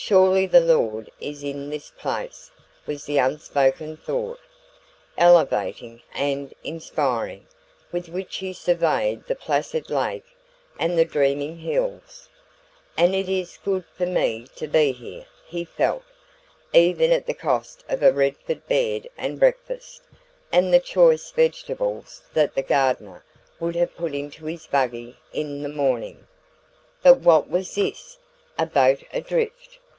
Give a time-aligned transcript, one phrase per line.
[0.00, 2.52] "Surely the Lord is in this place,"
[2.86, 4.38] was the unspoken thought,
[5.16, 7.48] elevating and inspiring,
[7.90, 10.36] with which he surveyed the placid lake
[10.78, 12.28] and the dreaming hills;
[12.96, 16.04] and "it is good for me to be here," he felt,
[16.72, 20.02] even at the cost of a Redford bed and breakfast,
[20.52, 23.24] and the choice vegetables that the gardener
[23.58, 26.28] would have put into his buggy in the morning.
[27.02, 28.18] But what was this?
[28.60, 29.78] A boat adrift!